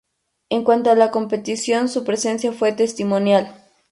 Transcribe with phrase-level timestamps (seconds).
[0.49, 3.53] En cuanto a la competición, su presencia fue testimonial.